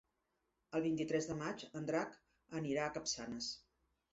[0.77, 2.17] El vint-i-tres de maig en Drac
[2.61, 3.53] anirà a Capçanes.